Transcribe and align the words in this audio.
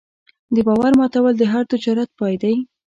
د 0.53 0.57
باور 0.67 0.91
ماتول 0.99 1.33
د 1.37 1.43
هر 1.51 1.63
تجارت 1.71 2.09
پای 2.19 2.35
دی. 2.41 2.55